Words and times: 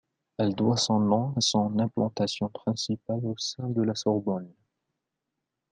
Elle 0.39 0.55
doit 0.55 0.77
son 0.77 0.99
nom 0.99 1.31
à 1.37 1.41
son 1.41 1.77
implantation 1.77 2.49
principale 2.49 3.23
au 3.23 3.37
sein 3.37 3.67
de 3.69 3.83
la 3.83 3.93
Sorbonne. 3.93 4.51